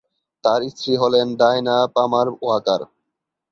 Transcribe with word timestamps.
তার 0.43 0.61
স্ত্রী 0.71 0.93
হলেন 0.95 1.27
ডায়ানা 1.39 1.77
পামার 1.95 2.27
ওয়াকার। 2.41 2.81